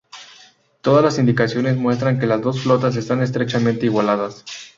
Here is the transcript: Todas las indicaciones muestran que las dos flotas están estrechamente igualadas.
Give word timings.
Todas 0.81 1.03
las 1.03 1.19
indicaciones 1.19 1.77
muestran 1.77 2.17
que 2.17 2.25
las 2.25 2.41
dos 2.41 2.61
flotas 2.61 2.95
están 2.95 3.21
estrechamente 3.21 3.85
igualadas. 3.85 4.43